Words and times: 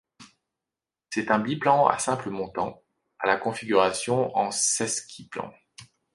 C'est 1.13 1.29
un 1.29 1.37
biplan 1.37 1.85
à 1.85 1.99
simple 1.99 2.31
montant, 2.31 2.81
à 3.19 3.27
la 3.27 3.37
configuration 3.37 4.35
en 4.35 4.49
sesquiplan. 4.49 5.53